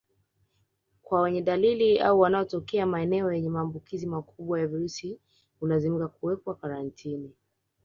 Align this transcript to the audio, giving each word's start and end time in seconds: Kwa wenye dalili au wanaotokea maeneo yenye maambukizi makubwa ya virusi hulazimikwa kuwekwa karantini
Kwa 1.03 1.21
wenye 1.21 1.41
dalili 1.41 1.99
au 1.99 2.19
wanaotokea 2.19 2.85
maeneo 2.85 3.31
yenye 3.31 3.49
maambukizi 3.49 4.07
makubwa 4.07 4.59
ya 4.59 4.67
virusi 4.67 5.19
hulazimikwa 5.59 6.07
kuwekwa 6.07 6.55
karantini 6.55 7.31